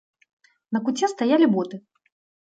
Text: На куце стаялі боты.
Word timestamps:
На 0.77 0.81
куце 0.87 1.09
стаялі 1.13 1.51
боты. 1.57 1.75